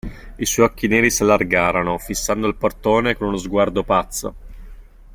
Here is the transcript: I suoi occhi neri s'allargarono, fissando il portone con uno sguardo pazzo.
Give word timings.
I 0.37 0.45
suoi 0.47 0.65
occhi 0.65 0.87
neri 0.87 1.11
s'allargarono, 1.11 1.99
fissando 1.99 2.47
il 2.47 2.55
portone 2.55 3.15
con 3.15 3.27
uno 3.27 3.37
sguardo 3.37 3.83
pazzo. 3.83 4.35